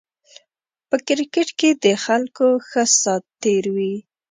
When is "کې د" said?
1.59-1.85